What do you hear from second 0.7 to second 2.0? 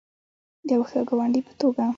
یو ښه ګاونډي په توګه.